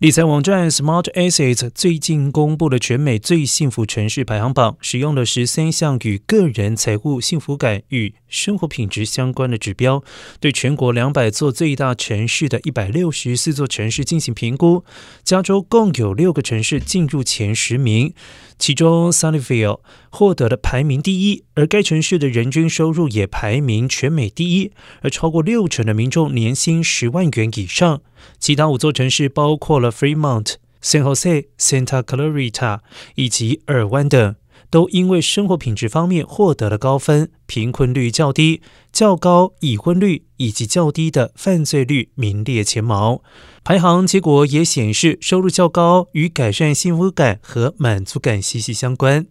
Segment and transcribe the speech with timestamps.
[0.00, 10.02] 理财网站 Smart Assets 最近公布了全美最幸福城市排行榜，使用了十三项与个人财务幸福感与生活品质相关的指标，
[10.40, 14.86] 对全国两百座最大城市的一百六十四座城市进行评估。
[15.22, 18.14] 加州共有六个城市进入前十名，
[18.58, 24.72] 其中 Sunnyvale 获得了排名第一，而该城市的人均收入也排名全美第一，
[25.02, 28.00] 而超过六成的民众年薪十万元以上。
[28.38, 32.80] 其他五座城市包括了 Fremont、San Jose、Santa Clarita
[33.14, 34.34] 以及尔湾等，
[34.70, 38.62] 都因为生活品质方面获得了高分，贫困率较低、
[38.92, 43.22] 较高已婚率以及较低的犯罪率名列前茅。
[43.62, 49.26] 排行结果也显示，收入较高与改善幸福感和满足感息息相关。